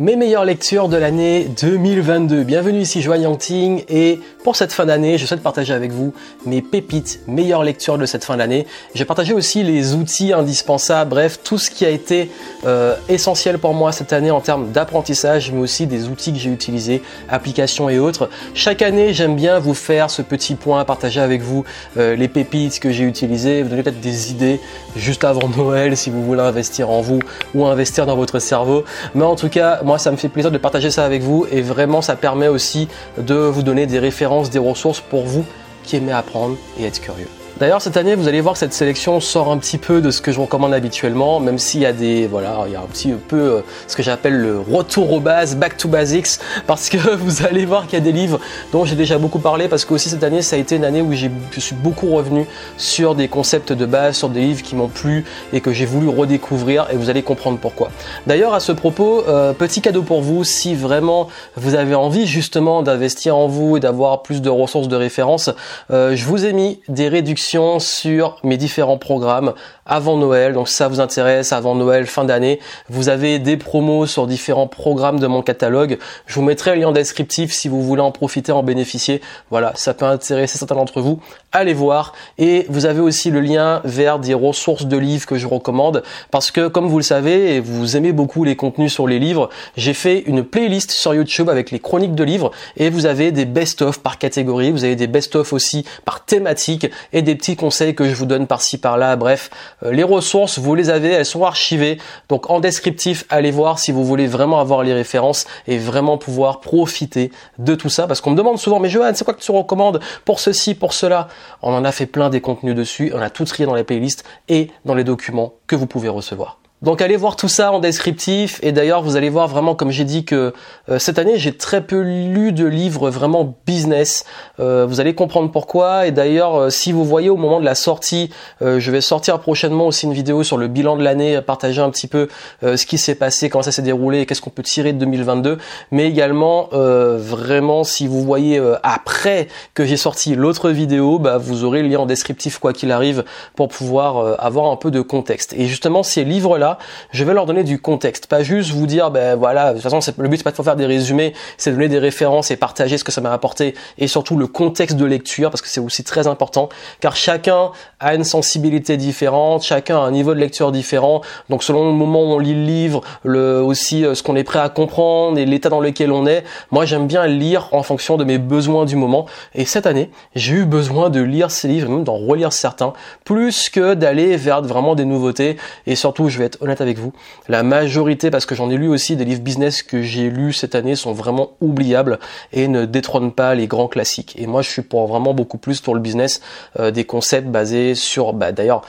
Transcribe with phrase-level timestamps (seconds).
[0.00, 2.42] Mes meilleures lectures de l'année 2022.
[2.44, 6.14] Bienvenue ici Joanne Yangting et pour cette fin d'année, je souhaite partager avec vous
[6.46, 8.66] mes pépites, meilleures lectures de cette fin d'année.
[8.94, 12.30] J'ai partagé aussi les outils indispensables, bref, tout ce qui a été
[12.64, 16.50] euh, essentiel pour moi cette année en termes d'apprentissage, mais aussi des outils que j'ai
[16.50, 18.30] utilisés, applications et autres.
[18.54, 21.64] Chaque année, j'aime bien vous faire ce petit point, partager avec vous
[21.98, 24.60] euh, les pépites que j'ai utilisées, vous donner peut-être des idées
[24.96, 27.20] juste avant Noël si vous voulez investir en vous
[27.54, 28.84] ou investir dans votre cerveau.
[29.14, 31.62] Mais en tout cas, moi, ça me fait plaisir de partager ça avec vous et
[31.62, 32.86] vraiment, ça permet aussi
[33.18, 35.44] de vous donner des références, des ressources pour vous
[35.82, 37.39] qui aimez apprendre et être curieux.
[37.60, 40.22] D'ailleurs, cette année, vous allez voir que cette sélection sort un petit peu de ce
[40.22, 43.12] que je recommande habituellement, même s'il y a des, voilà, il y a un petit
[43.12, 47.44] peu euh, ce que j'appelle le retour aux bases, back to basics, parce que vous
[47.44, 48.40] allez voir qu'il y a des livres
[48.72, 51.02] dont j'ai déjà beaucoup parlé, parce que aussi cette année, ça a été une année
[51.02, 52.46] où je suis beaucoup revenu
[52.78, 56.08] sur des concepts de base, sur des livres qui m'ont plu et que j'ai voulu
[56.08, 57.90] redécouvrir, et vous allez comprendre pourquoi.
[58.26, 62.82] D'ailleurs, à ce propos, euh, petit cadeau pour vous, si vraiment vous avez envie justement
[62.82, 65.50] d'investir en vous et d'avoir plus de ressources de référence,
[65.90, 69.54] euh, je vous ai mis des réductions sur mes différents programmes
[69.90, 70.54] avant Noël.
[70.54, 75.20] Donc ça vous intéresse avant Noël, fin d'année, vous avez des promos sur différents programmes
[75.20, 75.98] de mon catalogue.
[76.26, 79.20] Je vous mettrai le lien descriptif si vous voulez en profiter, en bénéficier.
[79.50, 81.20] Voilà, ça peut intéresser certains d'entre vous.
[81.52, 82.14] Allez voir.
[82.38, 86.52] Et vous avez aussi le lien vers des ressources de livres que je recommande parce
[86.52, 89.94] que comme vous le savez et vous aimez beaucoup les contenus sur les livres, j'ai
[89.94, 93.98] fait une playlist sur YouTube avec les chroniques de livres et vous avez des best-of
[93.98, 98.14] par catégorie, vous avez des best-of aussi par thématique et des petits conseils que je
[98.14, 99.16] vous donne par-ci par-là.
[99.16, 99.50] Bref,
[99.82, 101.98] les ressources, vous les avez, elles sont archivées.
[102.28, 106.60] Donc en descriptif, allez voir si vous voulez vraiment avoir les références et vraiment pouvoir
[106.60, 108.06] profiter de tout ça.
[108.06, 110.92] Parce qu'on me demande souvent, mais Johan, c'est quoi que tu recommandes pour ceci, pour
[110.92, 111.28] cela?
[111.62, 114.24] On en a fait plein des contenus dessus, on a tout trié dans les playlists
[114.48, 116.59] et dans les documents que vous pouvez recevoir.
[116.82, 120.04] Donc allez voir tout ça en descriptif et d'ailleurs vous allez voir vraiment comme j'ai
[120.04, 120.54] dit que
[120.88, 124.24] euh, cette année j'ai très peu lu de livres vraiment business.
[124.60, 127.74] Euh, vous allez comprendre pourquoi et d'ailleurs euh, si vous voyez au moment de la
[127.74, 128.30] sortie,
[128.62, 132.06] je vais sortir prochainement aussi une vidéo sur le bilan de l'année, partager un petit
[132.06, 132.28] peu
[132.62, 135.58] ce qui s'est passé, comment ça s'est déroulé qu'est-ce qu'on peut tirer de 2022,
[135.90, 141.82] mais également vraiment si vous voyez après que j'ai sorti l'autre vidéo, bah, vous aurez
[141.82, 143.24] le lien en descriptif quoi qu'il arrive
[143.56, 145.54] pour pouvoir avoir un peu de contexte.
[145.54, 146.69] Et justement ces livres là
[147.10, 150.00] je vais leur donner du contexte, pas juste vous dire ben voilà, de toute façon
[150.18, 152.98] le but c'est pas de faire des résumés, c'est de donner des références et partager
[152.98, 156.04] ce que ça m'a apporté et surtout le contexte de lecture parce que c'est aussi
[156.04, 156.68] très important
[157.00, 157.70] car chacun
[158.00, 161.20] a une sensibilité différente, chacun a un niveau de lecture différent.
[161.48, 164.58] Donc selon le moment où on lit le livre, aussi euh, ce qu'on est prêt
[164.58, 168.24] à comprendre et l'état dans lequel on est, moi j'aime bien lire en fonction de
[168.24, 169.26] mes besoins du moment.
[169.54, 172.92] Et cette année, j'ai eu besoin de lire ces livres même d'en relire certains
[173.24, 175.56] plus que d'aller vers vraiment des nouveautés.
[175.86, 177.12] Et surtout je vais être honnête avec vous,
[177.48, 180.74] la majorité, parce que j'en ai lu aussi des livres business que j'ai lus cette
[180.74, 182.18] année, sont vraiment oubliables
[182.52, 184.34] et ne détrônent pas les grands classiques.
[184.38, 186.40] Et moi, je suis pour vraiment beaucoup plus pour le business
[186.78, 188.82] euh, des concepts basés sur, bah, d'ailleurs,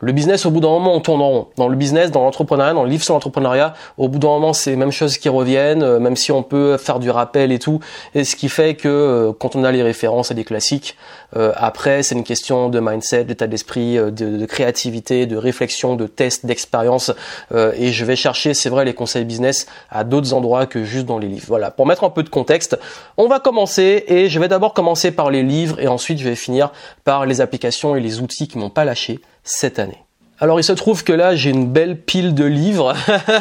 [0.00, 1.46] le business, au bout d'un moment, on tourne en rond.
[1.56, 4.70] Dans le business, dans l'entrepreneuriat, dans le livre sur l'entrepreneuriat, au bout d'un moment, c'est
[4.70, 7.80] les mêmes choses qui reviennent, euh, même si on peut faire du rappel et tout.
[8.14, 10.96] Et ce qui fait que euh, quand on a les références et des classiques,
[11.36, 16.06] euh, après, c'est une question de mindset, d'état d'esprit, de, de, créativité, de réflexion, de
[16.06, 17.12] test, d'expérience.
[17.54, 21.18] et je vais chercher, c'est vrai, les conseils business à d'autres endroits que juste dans
[21.18, 21.46] les livres.
[21.48, 21.70] Voilà.
[21.70, 22.78] Pour mettre un peu de contexte,
[23.16, 26.36] on va commencer et je vais d'abord commencer par les livres et ensuite je vais
[26.36, 26.72] finir
[27.04, 30.07] par les applications et les outils qui m'ont pas lâché cette année.
[30.40, 32.94] Alors il se trouve que là j'ai une belle pile de livres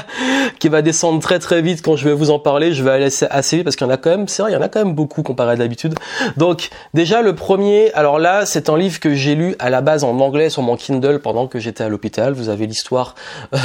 [0.60, 2.74] qui va descendre très très vite quand je vais vous en parler.
[2.74, 4.56] Je vais aller assez vite parce qu'il y en a quand même, c'est vrai, il
[4.56, 5.94] y en a quand même beaucoup comparé à d'habitude.
[6.38, 10.04] Donc déjà le premier, alors là c'est un livre que j'ai lu à la base
[10.04, 12.34] en anglais sur mon Kindle pendant que j'étais à l'hôpital.
[12.34, 13.14] Vous avez l'histoire,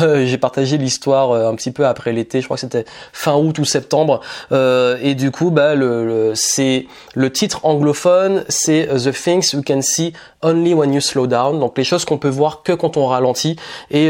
[0.03, 3.35] euh, j'ai partagé l'histoire euh, un petit peu après l'été, je crois que c'était fin
[3.35, 4.21] août ou septembre.
[4.53, 9.81] Euh, et du coup bah le, c'est le titre anglophone, c'est The Things You Can
[9.81, 10.13] See
[10.43, 11.59] Only When You Slow Down.
[11.59, 13.07] Donc les choses qu'on peut voir que quand on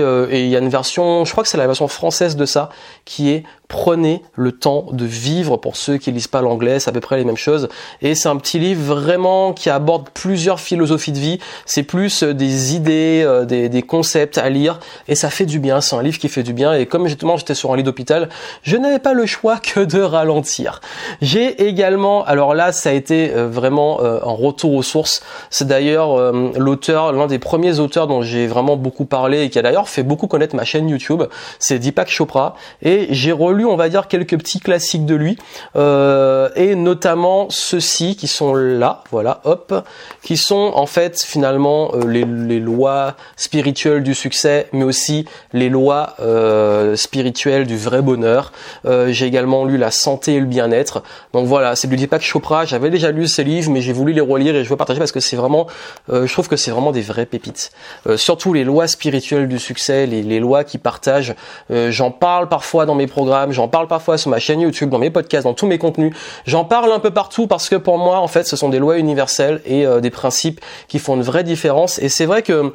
[0.01, 2.47] euh, et il y a une version, je crois que c'est la version française de
[2.47, 2.71] ça,
[3.05, 6.93] qui est prenez le temps de vivre pour ceux qui lisent pas l'anglais, c'est à
[6.93, 7.71] peu près les mêmes choses.
[8.03, 11.39] Et c'est un petit livre vraiment qui aborde plusieurs philosophies de vie.
[11.65, 14.79] C'est plus euh, des idées, euh, des, concepts à lire
[15.09, 15.81] et ça fait du bien.
[15.81, 16.75] C'est un livre qui fait du bien.
[16.75, 18.29] Et comme justement j'étais sur un lit d'hôpital,
[18.63, 20.83] je n'avais pas le choix que de ralentir.
[21.23, 25.23] J'ai également, alors là ça a été vraiment un retour aux sources.
[25.49, 29.63] C'est d'ailleurs l'auteur, l'un des premiers auteurs dont j'ai vraiment beaucoup parlé et qui a
[29.63, 31.23] d'ailleurs fait beaucoup connaître ma chaîne YouTube.
[31.59, 35.37] C'est Deepak Chopra et j'ai relu on va dire, quelques petits classiques de lui,
[35.77, 39.87] euh, et notamment ceux-ci qui sont là, voilà, hop,
[40.23, 45.69] qui sont en fait finalement euh, les, les, lois spirituelles du succès, mais aussi les
[45.69, 48.53] lois euh, spirituelles du vrai bonheur.
[48.85, 51.03] J'ai également lu La santé et le bien-être.
[51.33, 52.65] Donc voilà, c'est du Deepak Chopra.
[52.65, 55.13] J'avais déjà lu ces livres, mais j'ai voulu les relire et je veux partager parce
[55.13, 55.67] que c'est vraiment,
[56.09, 57.73] je trouve que c'est vraiment des vraies pépites.
[58.17, 61.35] surtout les lois spirituelles du succès, les, les lois qui partagent.
[61.71, 65.11] J'en parle parfois dans mes programmes, j'en parle parfois sur ma chaîne YouTube, dans mes
[65.11, 66.15] podcasts, dans tous mes contenus.
[66.47, 68.99] J'en parle un peu partout parce que pour moi, en fait, ce sont des lois
[68.99, 71.99] universelles et euh, des principes qui font une vraie différence.
[71.99, 72.73] Et c'est vrai que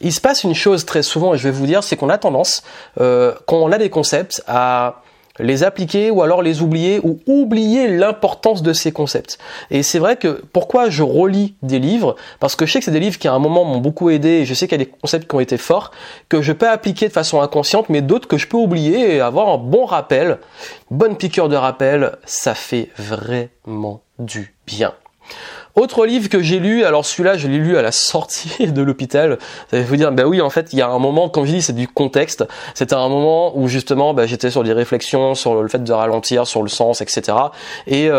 [0.00, 2.18] il se passe une chose très souvent, et je vais vous dire, c'est qu'on a
[2.18, 2.62] tendance,
[3.00, 5.00] euh, quand a des concepts, à
[5.38, 9.38] les appliquer ou alors les oublier ou oublier l'importance de ces concepts.
[9.70, 12.16] Et c'est vrai que pourquoi je relis des livres?
[12.40, 14.28] Parce que je sais que c'est des livres qui à un moment m'ont beaucoup aidé
[14.28, 15.90] et je sais qu'il y a des concepts qui ont été forts
[16.28, 19.48] que je peux appliquer de façon inconsciente mais d'autres que je peux oublier et avoir
[19.48, 20.38] un bon rappel,
[20.90, 24.94] bonne piqûre de rappel, ça fait vraiment du bien.
[25.74, 29.38] Autre livre que j'ai lu, alors celui-là je l'ai lu à la sortie de l'hôpital.
[29.70, 31.62] Ça vous dire, ben oui, en fait, il y a un moment, comme je dis,
[31.62, 32.44] c'est du contexte.
[32.74, 36.46] C'était un moment où justement, ben, j'étais sur des réflexions sur le fait de ralentir,
[36.46, 37.36] sur le sens, etc.
[37.86, 38.10] Et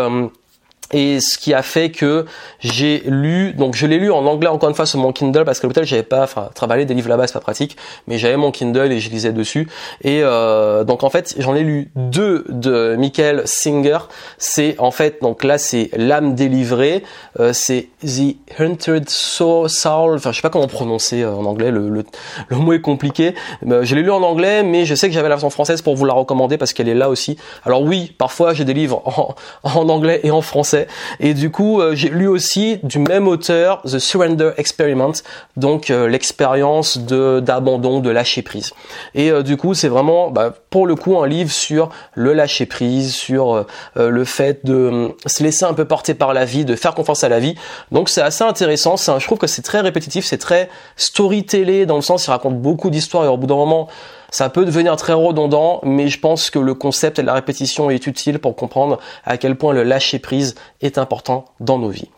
[0.92, 2.24] et ce qui a fait que
[2.60, 5.60] j'ai lu, donc je l'ai lu en anglais encore une fois sur mon Kindle parce
[5.60, 7.76] qu'à l'hôtel j'avais pas, enfin travailler des livres là-bas c'est pas pratique,
[8.06, 9.68] mais j'avais mon Kindle et je lisais dessus.
[10.02, 13.98] Et euh, donc en fait j'en ai lu deux de Michael Singer.
[14.38, 17.02] C'est en fait donc là c'est l'âme délivrée,
[17.38, 21.90] euh, c'est The Hunted Soul, enfin je sais pas comment prononcer euh, en anglais, le,
[21.90, 22.04] le,
[22.48, 23.34] le mot est compliqué.
[23.62, 26.06] Je l'ai lu en anglais, mais je sais que j'avais la version française pour vous
[26.06, 27.36] la recommander parce qu'elle est là aussi.
[27.66, 30.77] Alors oui, parfois j'ai des livres en, en anglais et en français
[31.20, 35.12] et du coup, euh, j'ai lu aussi du même auteur The Surrender Experiment,
[35.56, 38.72] donc euh, l'expérience de d'abandon, de lâcher prise.
[39.14, 42.66] Et euh, du coup, c'est vraiment bah, pour le coup un livre sur le lâcher
[42.66, 43.66] prise, sur
[43.96, 47.28] le fait de se laisser un peu porter par la vie, de faire confiance à
[47.28, 47.54] la vie.
[47.92, 48.96] Donc c'est assez intéressant.
[48.96, 52.90] je trouve que c'est très répétitif, c'est très storytellé dans le sens il raconte beaucoup
[52.90, 53.88] d'histoires et au bout d'un moment
[54.30, 58.06] ça peut devenir très redondant, mais je pense que le concept et la répétition est
[58.06, 62.10] utile pour comprendre à quel point le lâcher prise est important dans nos vies.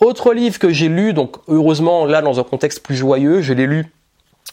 [0.00, 3.66] Autre livre que j'ai lu, donc heureusement là dans un contexte plus joyeux, je l'ai
[3.66, 3.92] lu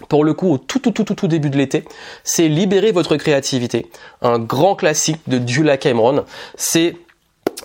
[0.07, 1.83] pour le coup au tout tout tout tout, tout début de l'été,
[2.23, 3.89] c'est Libérer votre créativité,
[4.21, 6.23] un grand classique de Julia Cameron.
[6.55, 6.95] C'est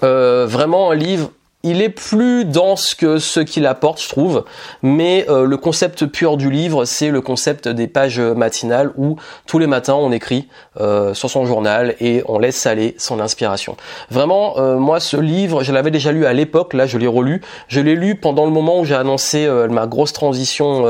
[0.03, 1.31] euh, vraiment un livre
[1.67, 4.45] il est plus dense que ce qu'il apporte, je trouve,
[4.83, 9.17] mais euh, le concept pur du livre, c'est le concept des pages matinales où
[9.49, 10.49] tous les matins on écrit
[10.81, 13.77] euh, sur son journal et on laisse aller son inspiration.
[14.11, 17.43] Vraiment, euh, moi ce livre, je l'avais déjà lu à l'époque, là je l'ai relu,
[17.67, 20.85] je l'ai lu pendant le moment où j'ai annoncé ma grosse transition,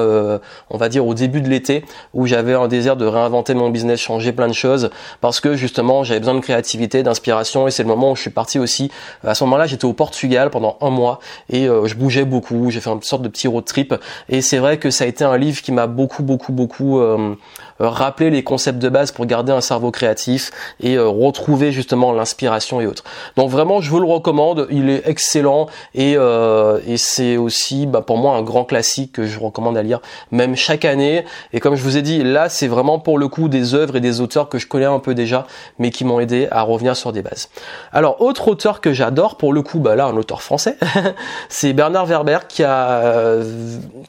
[0.71, 3.99] on va dire au début de l'été, où j'avais un désir de réinventer mon business,
[3.99, 4.91] changer plein de choses,
[5.23, 8.31] parce que justement j'avais besoin de créativité, d'inspiration, et c'est le moment où je suis
[8.31, 8.91] parti aussi.
[9.25, 11.21] À ce moment-là, j'étais au Portugal pendant un mois
[11.51, 13.95] et euh, je bougeais beaucoup, j'ai fait une sorte de petit road trip
[14.29, 17.35] et c'est vrai que ça a été un livre qui m'a beaucoup beaucoup beaucoup euh,
[17.81, 22.81] euh, rappelé les concepts de base pour garder un cerveau créatif et retrouver justement l'inspiration
[22.81, 23.05] et autres.
[23.37, 28.19] Donc vraiment je vous le recommande, il est excellent et, et c'est aussi bah, pour
[28.19, 31.83] moi un grand classique que je recommande à lire même chaque année et comme je
[31.83, 34.59] vous ai dit là c'est vraiment pour le coup des œuvres et des auteurs que
[34.59, 35.47] je connais un peu déjà
[35.79, 37.49] mais qui m'ont aidé à revenir sur des bases.
[37.93, 40.56] Alors autre auteur que j'adore pour le coup bah là un auteur français
[41.49, 43.41] c'est Bernard Werber qui a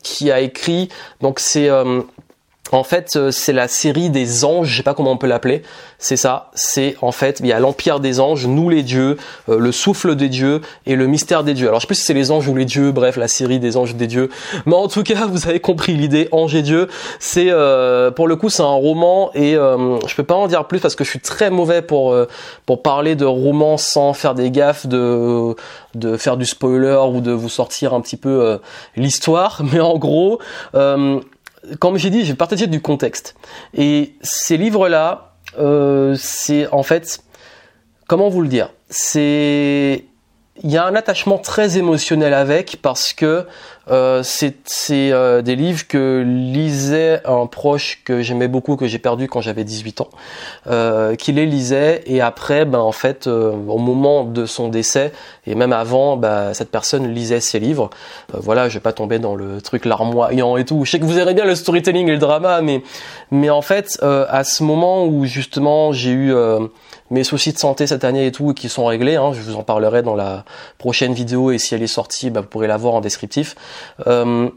[0.04, 0.90] qui a écrit
[1.22, 2.02] donc c'est euh,
[2.74, 5.62] en fait, euh, c'est la série des anges, je sais pas comment on peut l'appeler.
[6.00, 6.52] C'est ça.
[6.54, 9.18] C'est en fait, il y a l'empire des anges, nous les dieux,
[9.50, 11.68] euh, le souffle des dieux et le mystère des dieux.
[11.68, 13.78] Alors je sais plus si c'est les anges ou les dieux, bref, la série des
[13.78, 14.30] anges des dieux.
[14.66, 16.28] Mais en tout cas, vous avez compris l'idée.
[16.32, 16.88] Ange et dieu,
[17.20, 20.80] c'est euh, pour le coup, c'est un roman et je peux pas en dire plus
[20.80, 22.16] parce que je suis très mauvais pour
[22.66, 25.56] pour parler de romans sans faire des gaffes de
[25.96, 28.60] de faire du spoiler ou de vous sortir un petit peu
[28.96, 29.62] l'histoire.
[29.72, 30.40] Mais en gros
[31.80, 33.36] comme j'ai dit, je vais partager du contexte.
[33.74, 37.22] Et ces livres-là, euh, c'est en fait,
[38.08, 40.06] comment vous le dire C'est
[40.64, 43.46] il y a un attachement très émotionnel avec parce que
[43.90, 49.28] euh, c'est euh, des livres que lisait un proche que j'aimais beaucoup que j'ai perdu
[49.28, 50.10] quand j'avais 18 ans
[50.68, 55.12] euh, qui les lisait et après ben en fait euh, au moment de son décès
[55.46, 57.90] et même avant ben, cette personne lisait ses livres
[58.34, 61.06] euh, voilà je vais pas tomber dans le truc larmoyant et tout je sais que
[61.06, 62.84] vous aimez bien le storytelling et le drama mais
[63.32, 66.34] mais en fait à ce moment où justement j'ai eu
[67.10, 69.16] mes soucis de santé cette année et tout qui sont réglés.
[69.16, 70.44] Hein, je vous en parlerai dans la
[70.78, 73.56] prochaine vidéo et si elle est sortie, bah, vous pourrez la voir en descriptif.
[74.08, 74.50] Euh,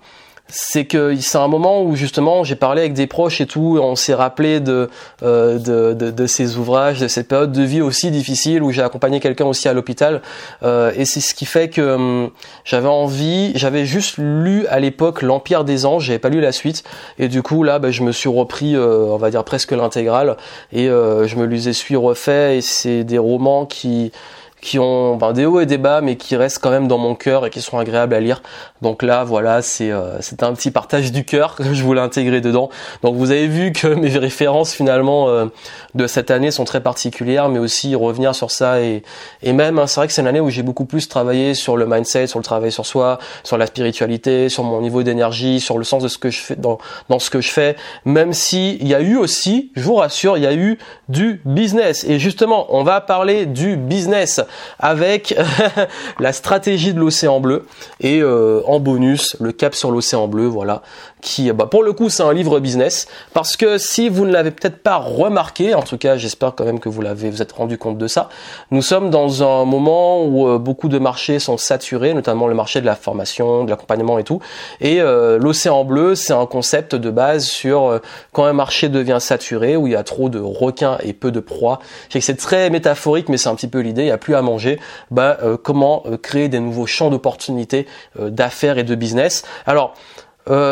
[0.53, 3.97] c'est que c'est un moment où justement j'ai parlé avec des proches et tout, on
[3.97, 4.91] s'est rappelé de,
[5.23, 8.83] euh, de, de, de, ces ouvrages, de cette période de vie aussi difficile où j'ai
[8.83, 10.23] accompagné quelqu'un aussi à l'hôpital,
[10.63, 12.31] euh, et c'est ce qui fait que hum,
[12.65, 16.85] j'avais envie, j'avais juste lu à l'époque l'Empire des Anges, j'avais pas lu la suite,
[17.19, 20.37] et du coup là bah, je me suis repris, euh, on va dire presque l'intégrale,
[20.73, 24.13] et euh, je me les suis refait, et c'est des romans qui
[24.61, 27.15] qui ont ben, des hauts et des bas, mais qui restent quand même dans mon
[27.15, 28.43] cœur et qui sont agréables à lire.
[28.83, 32.71] Donc là, voilà, c'est euh, un petit partage du cœur que je voulais intégrer dedans.
[33.03, 35.47] Donc vous avez vu que mes références finalement euh,
[35.95, 39.03] de cette année sont très particulières, mais aussi revenir sur ça et
[39.43, 41.77] et même hein, c'est vrai que c'est une année où j'ai beaucoup plus travaillé sur
[41.77, 45.79] le mindset, sur le travail sur soi, sur la spiritualité, sur mon niveau d'énergie, sur
[45.79, 47.77] le sens de ce que je fais dans dans ce que je fais.
[48.05, 51.41] Même si il y a eu aussi, je vous rassure, il y a eu du
[51.45, 52.05] business.
[52.05, 54.41] Et justement, on va parler du business
[54.79, 55.35] avec
[56.21, 57.67] la stratégie de l'océan bleu
[58.01, 60.83] et euh, en bonus le cap sur l'océan bleu, voilà,
[61.21, 63.07] qui bah, pour le coup c'est un livre business.
[63.35, 66.81] Parce que si vous ne l'avez peut-être pas remarqué, en tout cas j'espère quand même
[66.81, 68.29] que vous l'avez vous êtes rendu compte de ça,
[68.71, 72.81] nous sommes dans un moment où euh, beaucoup de marchés sont saturés, notamment le marché
[72.81, 74.41] de la formation, de l'accompagnement et tout,
[74.81, 78.01] et euh, l'océan bleu c'est un concept de base sur
[78.33, 81.41] quand un marché devient saturé où il y a trop de requins et peu de
[81.41, 81.81] proies.
[82.09, 84.79] C'est très métaphorique mais c'est un petit peu l'idée, il n'y a plus manger,
[85.11, 87.87] bah, euh, comment euh, créer des nouveaux champs d'opportunités
[88.19, 89.45] euh, d'affaires et de business.
[89.67, 89.95] Alors,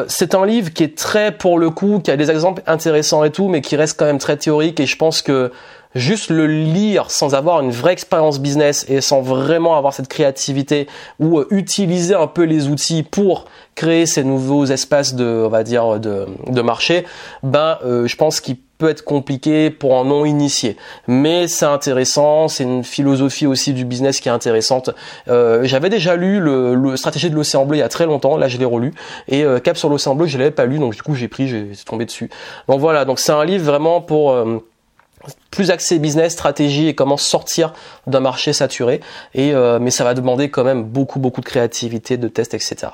[0.09, 3.31] c'est un livre qui est très pour le coup, qui a des exemples intéressants et
[3.31, 5.53] tout, mais qui reste quand même très théorique et je pense que
[5.95, 10.87] juste le lire sans avoir une vraie expérience business et sans vraiment avoir cette créativité
[11.19, 16.01] ou utiliser un peu les outils pour créer ces nouveaux espaces de, on va dire,
[16.01, 17.05] de, de marché,
[17.43, 20.77] ben, je pense qu'il peut être compliqué pour un non initié.
[21.07, 24.91] Mais c'est intéressant, c'est une philosophie aussi du business qui est intéressante.
[25.29, 28.37] Euh, J'avais déjà lu le, le Stratégie de l'océan bleu il y a très longtemps,
[28.37, 28.95] là je l'ai relu.
[29.27, 31.49] Et euh, Cap sur l'océan bleu, je l'avais pas lu, donc du coup j'ai pris,
[31.49, 32.31] j'ai tombé dessus.
[32.69, 34.31] Donc voilà, donc c'est un livre vraiment pour...
[34.31, 34.65] Euh,
[35.51, 37.73] plus axé business, stratégie et comment sortir
[38.07, 39.01] d'un marché saturé.
[39.35, 42.93] Et euh, mais ça va demander quand même beaucoup beaucoup de créativité, de tests, etc.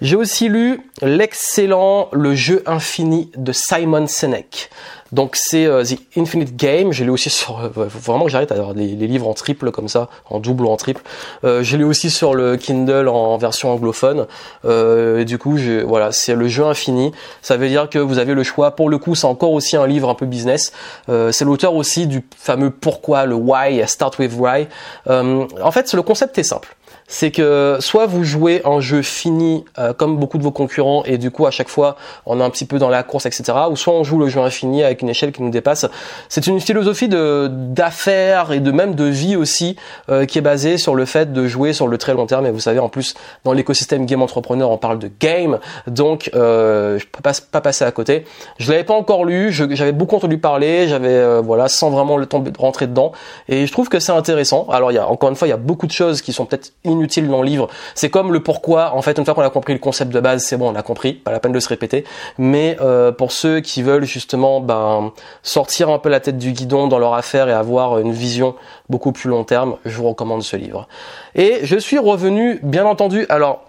[0.00, 4.70] J'ai aussi lu l'excellent Le jeu infini de Simon Sinek.
[5.12, 6.92] Donc c'est euh, The Infinite Game.
[6.92, 9.88] Je l'ai aussi sur euh, vraiment que j'arrête à avoir les, livres en triple comme
[9.88, 11.02] ça, en double ou en triple.
[11.44, 14.26] Euh, je l'ai aussi sur le Kindle en version anglophone.
[14.64, 17.12] Euh, et du coup, je, voilà, c'est le jeu infini.
[17.42, 18.72] Ça veut dire que vous avez le choix.
[18.72, 20.72] Pour le coup, c'est encore aussi un livre un peu business.
[21.06, 24.66] c'est l'auteur aussi du fameux pourquoi, le why, start with why.
[25.08, 26.77] en fait, le concept est simple
[27.08, 31.18] c'est que soit vous jouez un jeu fini euh, comme beaucoup de vos concurrents et
[31.18, 31.96] du coup à chaque fois
[32.26, 33.52] on est un petit peu dans la course etc.
[33.70, 35.86] Ou soit on joue le jeu infini avec une échelle qui nous dépasse.
[36.28, 39.76] C'est une philosophie de d'affaires et de même de vie aussi
[40.10, 42.46] euh, qui est basée sur le fait de jouer sur le très long terme.
[42.46, 46.98] Et vous savez en plus dans l'écosystème game entrepreneur on parle de game, donc euh,
[46.98, 48.24] je peux pas, pas passer à côté.
[48.58, 52.26] Je l'avais pas encore lu, j'avais beaucoup entendu parler, j'avais euh, voilà sans vraiment le
[52.26, 53.12] temps de rentrer dedans
[53.48, 54.66] et je trouve que c'est intéressant.
[54.70, 56.44] Alors il y a encore une fois il y a beaucoup de choses qui sont
[56.44, 57.68] peut-être inutile dans le livre.
[57.94, 58.94] C'est comme le pourquoi.
[58.94, 60.82] En fait, une fois qu'on a compris le concept de base, c'est bon, on a
[60.82, 61.14] compris.
[61.14, 62.04] Pas la peine de se répéter.
[62.38, 65.12] Mais euh, pour ceux qui veulent justement ben,
[65.42, 68.54] sortir un peu la tête du guidon dans leur affaire et avoir une vision
[68.88, 70.88] beaucoup plus long terme, je vous recommande ce livre.
[71.34, 73.26] Et je suis revenu, bien entendu.
[73.28, 73.68] Alors,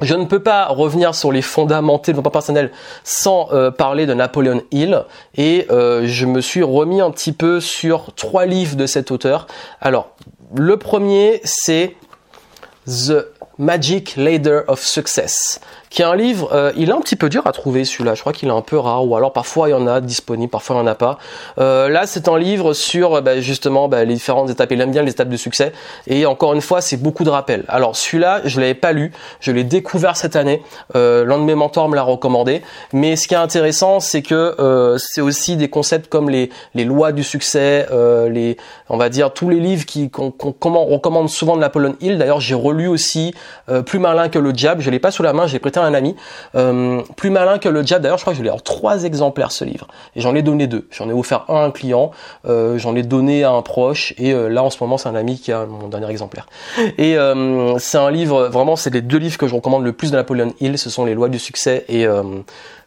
[0.00, 2.70] je ne peux pas revenir sur les fondamentaux de pas personnel
[3.04, 5.04] sans euh, parler de Napoleon Hill
[5.36, 9.46] et euh, je me suis remis un petit peu sur trois livres de cet auteur.
[9.80, 10.10] Alors,
[10.54, 11.96] le premier c'est
[12.84, 15.58] The Magic Ladder of Success
[15.90, 18.20] qui est un livre, euh, il est un petit peu dur à trouver celui-là, je
[18.20, 20.76] crois qu'il est un peu rare, ou alors parfois il y en a disponible, parfois
[20.76, 21.18] il n'y en a pas.
[21.58, 25.02] Euh, là c'est un livre sur bah, justement bah, les différentes étapes, il aime bien
[25.02, 25.72] les étapes de succès,
[26.06, 27.64] et encore une fois c'est beaucoup de rappels.
[27.66, 30.62] Alors celui-là je l'avais pas lu, je l'ai découvert cette année,
[30.94, 34.54] euh, l'un de mes mentors me l'a recommandé, mais ce qui est intéressant c'est que
[34.60, 38.56] euh, c'est aussi des concepts comme les, les lois du succès, euh, les,
[38.88, 42.40] on va dire tous les livres qui qu'on on recommande souvent de Napoleon Hill, d'ailleurs
[42.40, 43.34] j'ai relu aussi
[43.86, 46.16] Plus malin que le diable, je l'ai pas sous la main, j'ai prêté un ami,
[46.54, 48.02] euh, plus malin que le diable.
[48.02, 50.66] D'ailleurs, je crois que je l'ai en trois exemplaires ce livre, et j'en ai donné
[50.66, 50.86] deux.
[50.90, 52.10] J'en ai offert un à un client,
[52.46, 55.14] euh, j'en ai donné à un proche, et euh, là en ce moment c'est un
[55.14, 56.46] ami qui a mon dernier exemplaire.
[56.98, 57.16] Et
[57.78, 60.52] c'est un livre, vraiment, c'est les deux livres que je recommande le plus de Napoleon
[60.60, 60.78] Hill.
[60.78, 62.06] Ce sont les lois du succès et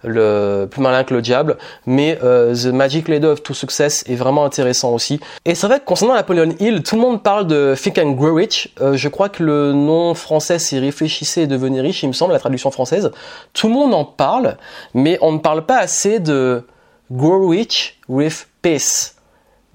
[0.04, 4.16] le plus malin que le diable, mais euh, The Magic Ladder of to Success est
[4.16, 5.20] vraiment intéressant aussi.
[5.46, 8.36] Et c'est vrai que concernant Napoleon Hill, tout le monde parle de Think and Grow
[8.36, 8.74] Rich.
[8.82, 12.34] Euh, je crois que le nom français c'est Réfléchissez et devenez riche, il me semble,
[12.34, 13.12] la traduction française.
[13.54, 14.58] Tout le monde en parle,
[14.94, 16.64] mais on ne parle pas assez de
[17.12, 19.16] Grow Rich with Peace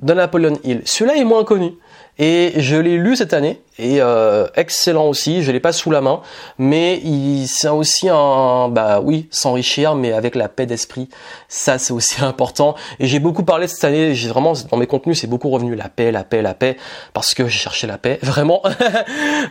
[0.01, 0.83] de Napoleon Hill.
[0.85, 1.73] Celui-là est moins connu.
[2.19, 5.43] Et je l'ai lu cette année et euh, excellent aussi.
[5.43, 6.21] Je l'ai pas sous la main,
[6.59, 7.01] mais
[7.47, 11.09] c'est aussi un bah oui s'enrichir, mais avec la paix d'esprit.
[11.49, 12.75] Ça c'est aussi important.
[12.99, 14.15] Et j'ai beaucoup parlé cette année.
[14.15, 16.77] J'ai vraiment dans mes contenus c'est beaucoup revenu la paix, la paix, la paix,
[17.13, 18.63] parce que j'ai cherché la paix vraiment.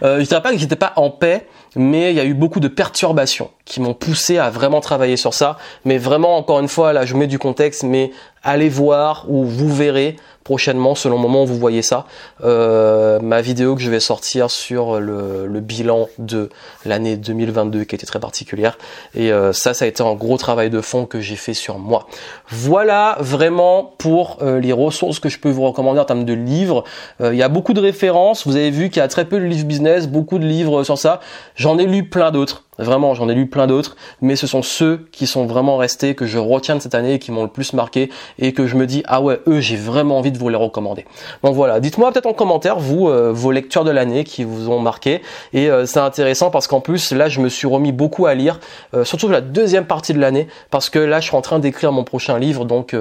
[0.04, 2.60] euh, je dirais pas que j'étais pas en paix, mais il y a eu beaucoup
[2.60, 5.58] de perturbations qui m'ont poussé à vraiment travailler sur ça.
[5.86, 8.12] Mais vraiment encore une fois là je mets du contexte, mais
[8.44, 10.18] allez voir ou vous verrez
[10.48, 12.06] prochainement, selon le moment où vous voyez ça,
[12.42, 16.50] euh, ma vidéo que je vais sortir sur le, bilan de
[16.86, 18.78] l'année 2022 qui était très particulière.
[19.14, 21.80] Et euh, ça, ça a été un gros travail de fond que j'ai fait sur
[21.80, 22.08] moi.
[22.48, 26.86] Voilà vraiment pour euh, les ressources que je peux vous recommander en termes de livres.
[27.20, 28.48] il y a beaucoup de références.
[28.48, 30.98] Vous avez vu qu'il y a très peu de livres business, beaucoup de livres sur
[30.98, 31.20] ça.
[31.56, 32.64] J'en ai lu plein d'autres.
[32.80, 36.28] Vraiment, j'en ai lu plein d'autres, mais ce sont ceux qui sont vraiment restés, que
[36.28, 39.02] je retiens de cette année qui m'ont le plus marqué et que je me dis,
[39.08, 41.06] ah ouais, eux, j'ai vraiment envie de vous les recommander.
[41.44, 44.80] Donc voilà, dites-moi peut-être en commentaire, vous, euh, vos lectures de l'année qui vous ont
[44.80, 45.22] marqué.
[45.54, 48.60] Et euh, c'est intéressant parce qu'en plus, là, je me suis remis beaucoup à lire,
[48.94, 51.92] euh, surtout la deuxième partie de l'année, parce que là, je suis en train d'écrire
[51.92, 52.96] mon prochain livre, donc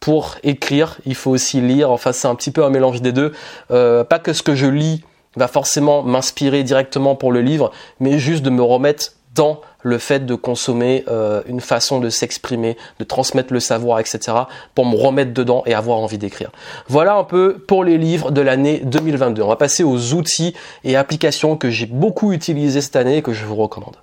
[0.00, 1.90] pour écrire, il faut aussi lire.
[1.90, 3.32] Enfin, c'est un petit peu un mélange des deux.
[3.68, 5.02] pas que ce que je lis
[5.36, 10.26] va forcément m'inspirer directement pour le livre, mais juste de me remettre dans le fait
[10.26, 14.18] de consommer euh, une façon de s'exprimer, de transmettre le savoir, etc.,
[14.74, 16.50] pour me remettre dedans et avoir envie d'écrire.
[16.88, 19.42] Voilà un peu pour les livres de l'année 2022.
[19.42, 23.32] On va passer aux outils et applications que j'ai beaucoup utilisés cette année et que
[23.32, 23.96] je vous recommande.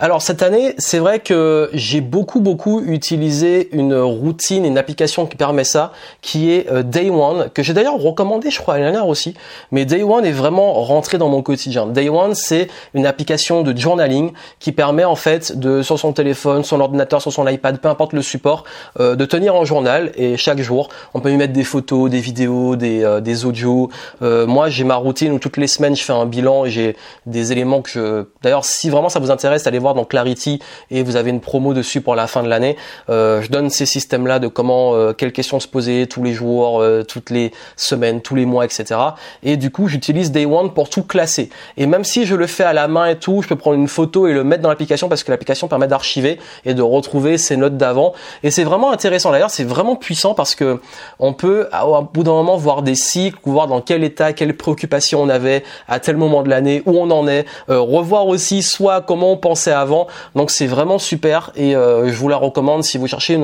[0.00, 5.36] Alors cette année, c'est vrai que j'ai beaucoup beaucoup utilisé une routine, une application qui
[5.36, 9.06] permet ça, qui est euh, Day One, que j'ai d'ailleurs recommandé, je crois, l'année dernière
[9.06, 9.34] aussi.
[9.70, 11.86] Mais Day One est vraiment rentré dans mon quotidien.
[11.86, 16.64] Day One, c'est une application de journaling qui permet en fait de sur son téléphone,
[16.64, 18.64] son ordinateur, sur son iPad, peu importe le support,
[18.98, 22.18] euh, de tenir un journal et chaque jour, on peut y mettre des photos, des
[22.18, 23.90] vidéos, des, euh, des audios.
[24.20, 26.96] moi, j'ai ma routine où toutes les semaines je fais un bilan et j'ai
[27.26, 28.24] des éléments que je.
[28.42, 30.60] D'ailleurs, si vraiment ça vous intéresse, allez dans Clarity
[30.90, 32.76] et vous avez une promo dessus pour la fin de l'année.
[33.10, 36.80] Euh, je donne ces systèmes-là de comment, euh, quelles questions se poser tous les jours,
[36.80, 38.98] euh, toutes les semaines, tous les mois, etc.
[39.42, 41.50] Et du coup, j'utilise Day One pour tout classer.
[41.76, 43.88] Et même si je le fais à la main et tout, je peux prendre une
[43.88, 47.56] photo et le mettre dans l'application parce que l'application permet d'archiver et de retrouver ces
[47.56, 48.14] notes d'avant.
[48.42, 49.32] Et c'est vraiment intéressant.
[49.32, 50.80] D'ailleurs, c'est vraiment puissant parce que
[51.18, 55.20] on peut, au bout d'un moment, voir des cycles, voir dans quel état, quelles préoccupations
[55.20, 59.32] on avait à tel moment de l'année, où on en est, revoir aussi soit comment
[59.32, 60.06] on pensait avant.
[60.34, 63.38] Donc c'est vraiment super et euh, je vous la recommande si vous cherchez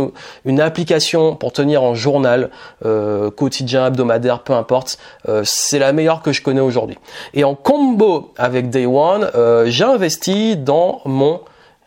[0.44, 2.50] une, application pour tenir en journal
[2.84, 4.98] euh, quotidien, hebdomadaire, peu importe.
[5.28, 6.98] Euh, c'est la meilleure que je connais aujourd'hui.
[7.34, 9.30] Et en combo avec Day One,
[9.66, 11.40] j'ai investi dans mon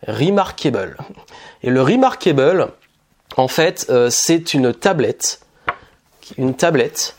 [0.07, 0.97] Remarkable.
[1.61, 2.67] Et le Remarkable,
[3.37, 5.39] en fait, c'est une tablette,
[6.37, 7.15] une tablette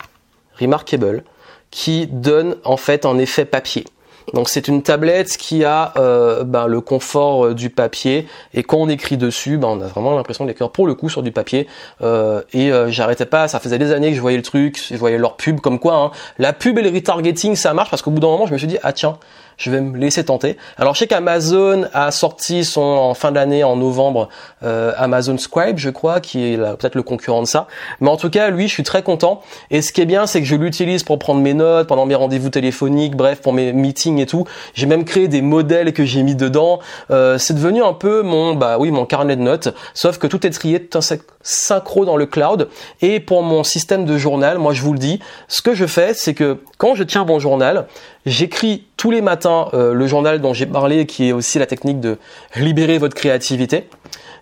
[0.59, 1.23] Remarkable
[1.71, 3.85] qui donne en fait un effet papier.
[4.33, 8.27] Donc c'est une tablette qui a euh, ben, le confort euh, du papier.
[8.53, 11.23] Et quand on écrit dessus, ben, on a vraiment l'impression d'écrire pour le coup sur
[11.23, 11.67] du papier.
[12.01, 15.17] Euh, et j'arrêtais pas, ça faisait des années que je voyais le truc, je voyais
[15.17, 18.19] leur pub comme quoi hein, la pub et le retargeting ça marche parce qu'au bout
[18.19, 19.17] d'un moment je me suis dit ah tiens
[19.57, 20.57] je vais me laisser tenter.
[20.77, 24.29] Alors je sais qu'Amazon a sorti son en fin d'année en novembre
[24.63, 27.67] euh, Amazon Scribe, je crois, qui est peut-être le concurrent de ça.
[28.01, 29.41] Mais en tout cas, lui, je suis très content.
[29.71, 32.15] Et ce qui est bien, c'est que je l'utilise pour prendre mes notes pendant mes
[32.15, 34.45] rendez-vous téléphoniques, bref, pour mes meetings et tout.
[34.73, 36.79] J'ai même créé des modèles que j'ai mis dedans.
[37.11, 39.73] Euh, c'est devenu un peu mon, bah oui, mon carnet de notes.
[39.93, 42.69] Sauf que tout est trié, tout est synchro dans le cloud.
[43.01, 46.13] Et pour mon système de journal, moi, je vous le dis, ce que je fais,
[46.13, 47.87] c'est que quand je tiens mon journal,
[48.25, 51.99] J'écris tous les matins euh, le journal dont j'ai parlé, qui est aussi la technique
[51.99, 52.17] de
[52.55, 53.87] libérer votre créativité.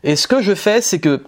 [0.04, 1.24] Et ce que je fais, c'est que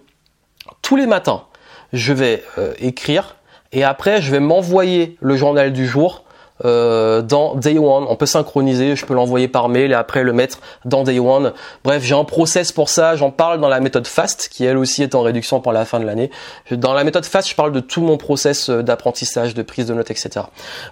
[0.82, 1.44] tous les matins,
[1.92, 3.36] je vais euh, écrire
[3.72, 6.24] et après, je vais m'envoyer le journal du jour
[6.64, 8.06] euh, dans Day One.
[8.08, 11.52] On peut synchroniser, je peux l'envoyer par mail et après le mettre dans Day One.
[11.84, 13.18] Bref, j'ai un process pour ça.
[13.18, 16.00] J'en parle dans la méthode FAST, qui elle aussi est en réduction pour la fin
[16.00, 16.32] de l'année.
[16.72, 20.12] Dans la méthode FAST, je parle de tout mon process d'apprentissage, de prise de notes,
[20.12, 20.46] etc.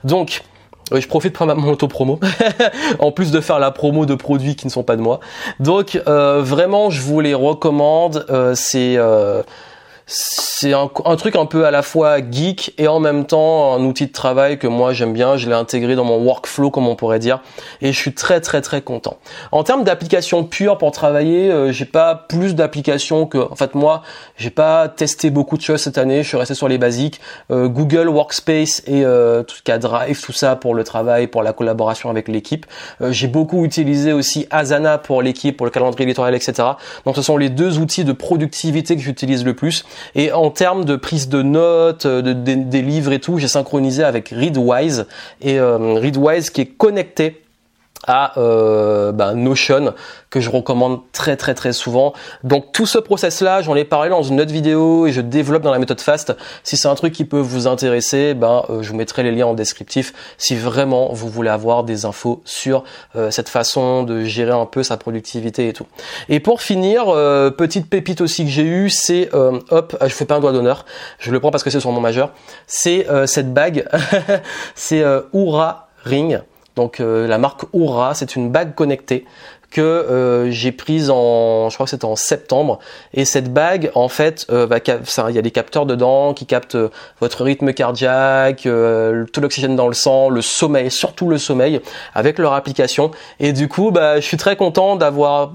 [0.03, 0.43] Donc,
[0.91, 2.19] oui, je profite pour mon auto-promo,
[2.99, 5.19] en plus de faire la promo de produits qui ne sont pas de moi.
[5.59, 8.25] Donc euh, vraiment, je vous les recommande.
[8.29, 9.43] Euh, c'est euh,
[10.05, 14.07] c'est un, truc un peu à la fois geek et en même temps un outil
[14.07, 15.37] de travail que moi j'aime bien.
[15.37, 17.41] Je l'ai intégré dans mon workflow comme on pourrait dire
[17.81, 19.17] et je suis très très très content.
[19.51, 24.03] En termes d'applications pures pour travailler, euh, j'ai pas plus d'applications que en fait moi
[24.37, 26.21] j'ai pas testé beaucoup de choses cette année.
[26.23, 29.77] Je suis resté sur les basiques euh, Google Workspace et euh, tout ce qui a
[29.77, 32.65] Drive, tout ça pour le travail, pour la collaboration avec l'équipe.
[33.01, 36.69] j'ai beaucoup utilisé aussi Asana pour l'équipe, pour le calendrier éditorial, etc.
[37.05, 39.85] Donc ce sont les deux outils de productivité que j'utilise le plus.
[40.15, 44.29] Et en termes de prise de notes, de, des livres et tout, j'ai synchronisé avec
[44.29, 45.05] Readwise
[45.41, 47.42] et Readwise qui est connecté
[48.07, 49.93] à euh, bah, Notion
[50.33, 52.13] que je recommande très très très souvent.
[52.43, 55.61] Donc tout ce process là, j'en ai parlé dans une autre vidéo et je développe
[55.61, 56.33] dans la méthode FAST.
[56.63, 59.45] Si c'est un truc qui peut vous intéresser, ben euh, je vous mettrai les liens
[59.45, 62.83] en descriptif si vraiment vous voulez avoir des infos sur
[63.15, 65.85] euh, cette façon de gérer un peu sa productivité et tout.
[66.29, 70.35] Et pour finir, euh, petite pépite aussi que j'ai eu, c'est hop, je fais pas
[70.35, 70.85] un doigt d'honneur,
[71.19, 72.31] je le prends parce que c'est sur mon majeur.
[72.65, 73.87] C'est cette bague,
[74.75, 76.41] c'est Oura Ring.
[76.75, 79.25] Donc euh, la marque Oura, c'est une bague connectée
[79.69, 82.77] que euh, j'ai prise en, je crois que c'était en septembre.
[83.15, 84.67] Et cette bague, en fait, euh,
[85.29, 86.77] il y a des capteurs dedans qui captent
[87.19, 91.81] votre rythme cardiaque, tout l'oxygène dans le sang, le sommeil, surtout le sommeil,
[92.13, 93.09] avec leur application.
[93.39, 95.53] Et du coup, bah, je suis très content d'avoir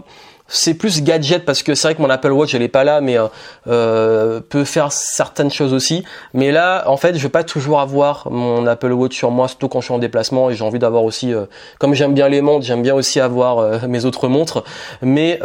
[0.48, 3.00] c'est plus gadget parce que c'est vrai que mon Apple Watch elle est pas là
[3.00, 3.28] mais euh,
[3.68, 6.04] euh, peut faire certaines choses aussi.
[6.34, 9.68] Mais là en fait je vais pas toujours avoir mon Apple Watch sur moi surtout
[9.68, 11.44] quand je suis en déplacement et j'ai envie d'avoir aussi euh,
[11.78, 14.64] comme j'aime bien les montres j'aime bien aussi avoir mes autres montres.
[15.02, 15.38] Mais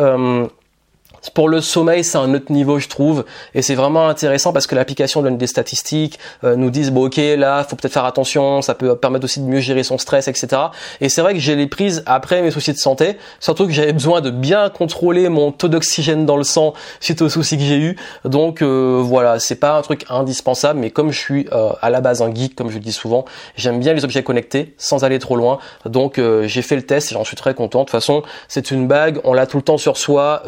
[1.31, 4.75] pour le sommeil, c'est un autre niveau, je trouve, et c'est vraiment intéressant parce que
[4.75, 8.75] l'application donne des statistiques, euh, nous disent bon ok là, faut peut-être faire attention, ça
[8.75, 10.63] peut permettre aussi de mieux gérer son stress, etc.
[10.99, 13.93] Et c'est vrai que j'ai les prises après mes soucis de santé, surtout que j'avais
[13.93, 17.77] besoin de bien contrôler mon taux d'oxygène dans le sang suite aux soucis que j'ai
[17.77, 17.95] eu.
[18.25, 22.01] Donc euh, voilà, c'est pas un truc indispensable, mais comme je suis euh, à la
[22.01, 25.19] base un geek, comme je le dis souvent, j'aime bien les objets connectés sans aller
[25.19, 25.59] trop loin.
[25.85, 27.79] Donc j'ai fait le test et j'en suis très content.
[27.79, 30.43] De toute façon, c'est une bague, on l'a tout le temps sur soi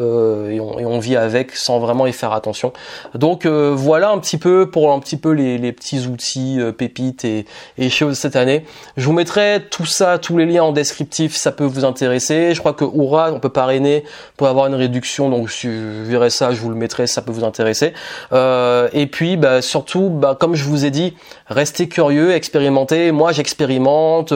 [0.49, 2.73] et et on vit avec sans vraiment y faire attention.
[3.13, 7.25] Donc euh, voilà un petit peu pour un petit peu les, petits outils euh, pépites
[7.25, 7.45] et,
[7.77, 8.65] et, choses cette année.
[8.97, 12.53] Je vous mettrai tout ça, tous les liens en descriptif, ça peut vous intéresser.
[12.53, 14.03] Je crois que Oura, on peut parrainer
[14.37, 17.31] pour avoir une réduction, donc si je verrai ça, je vous le mettrai, ça peut
[17.31, 17.93] vous intéresser.
[18.33, 21.15] Euh, et puis bah, surtout, bah, comme je vous ai dit,
[21.47, 23.11] restez curieux, expérimentez.
[23.11, 24.33] Moi j'expérimente,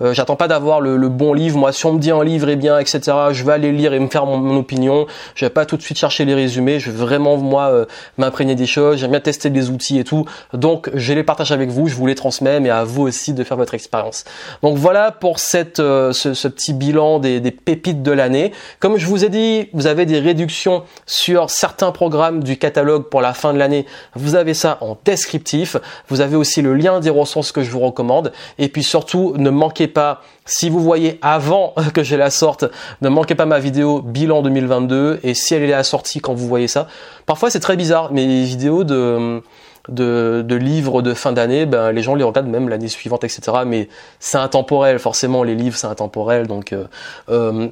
[0.00, 1.58] j'attends pas d'avoir le, bon livre.
[1.58, 3.00] Moi si on me dit un livre est bien, etc.,
[3.32, 5.06] je vais aller lire et me faire mon, mon opinion.
[5.34, 7.86] Je vais pas tout de suite chercher les résumés, je veux vraiment moi euh,
[8.18, 10.26] m'imprégner des choses, j'aime bien tester des outils et tout.
[10.52, 13.42] Donc je les partage avec vous, je vous les transmets, mais à vous aussi de
[13.42, 14.24] faire votre expérience.
[14.62, 18.52] Donc voilà pour cette, euh, ce, petit bilan des, pépites de l'année.
[18.80, 23.22] Comme je vous ai dit, vous avez des réductions sur certains programmes du catalogue pour
[23.22, 23.86] la fin de l'année.
[24.14, 25.78] Vous avez ça en descriptif.
[26.08, 28.30] Vous avez aussi le lien des ressources que je vous recommande.
[28.58, 32.64] Et puis surtout, ne manquez pas si vous voyez avant que je la sorte,
[33.00, 36.68] ne manquez pas ma vidéo bilan 2022 et si elle est assortie quand vous voyez
[36.68, 36.88] ça.
[37.26, 39.42] Parfois c'est très bizarre, mes vidéos de,
[39.88, 43.58] de, livres de fin d'année, ben, les gens les regardent même l'année suivante, etc.
[43.66, 43.88] Mais
[44.20, 46.46] c'est intemporel, forcément les livres c'est intemporel.
[46.46, 46.84] Donc, euh,
[47.28, 47.68] euh,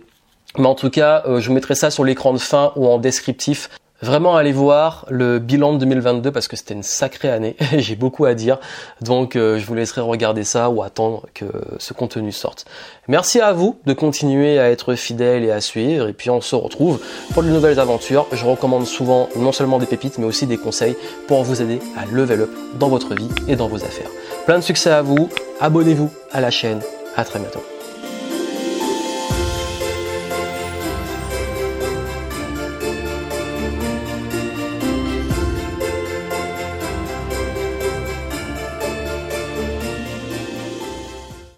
[0.58, 2.98] mais en tout cas, euh, je vous mettrai ça sur l'écran de fin ou en
[2.98, 3.70] descriptif.
[4.02, 8.24] Vraiment allez voir le bilan de 2022 parce que c'était une sacrée année, j'ai beaucoup
[8.24, 8.58] à dire,
[9.02, 11.44] donc euh, je vous laisserai regarder ça ou attendre que
[11.78, 12.64] ce contenu sorte.
[13.08, 16.54] Merci à vous de continuer à être fidèle et à suivre et puis on se
[16.56, 16.98] retrouve
[17.34, 18.26] pour de nouvelles aventures.
[18.32, 20.96] Je recommande souvent non seulement des pépites mais aussi des conseils
[21.28, 24.10] pour vous aider à level up dans votre vie et dans vos affaires.
[24.46, 25.28] Plein de succès à vous,
[25.60, 26.80] abonnez-vous à la chaîne,
[27.16, 27.62] à très bientôt.